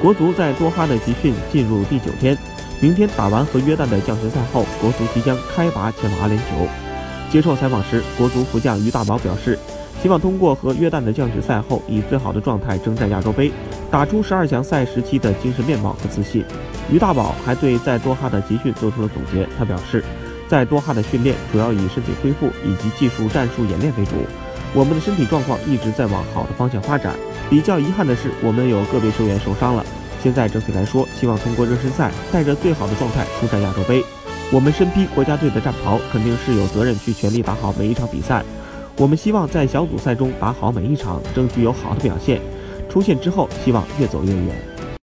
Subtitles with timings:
[0.00, 2.36] 国足在多哈的集训进入第九天，
[2.80, 6.66] 明天打完和约旦的降级赛后，国足即将开拔前往阿联酋。
[7.30, 9.58] 接受采访时，国足副将于大宝表示，
[10.02, 13.52] 希望通过和约旦的降级赛后，以最好的状态征战亚洲杯，
[13.90, 16.42] 打出十二强赛时期的精神面貌和自信。
[16.90, 20.02] 于大宝还对在多哈的集训做出了总结，他表示，
[20.48, 24.12] 在多哈的训练主要以身体恢复以及技术战术演练为主，
[24.72, 27.14] 我们的身体状况一直在往好的方向发展。
[27.50, 29.84] 比较遗憾的是，我们有个别球员受伤了。
[30.22, 34.04] 现在整体来说，希望通过热身赛带着最好的状态出战亚洲杯。
[34.52, 38.44] 我们身披国家队的战袍，肯定是有责任去全力打好每一场比赛。
[38.96, 42.40] 我们希望在小组赛中打好每一场，争取有好的表现。
[42.88, 44.69] 出线之后，希望越走越远。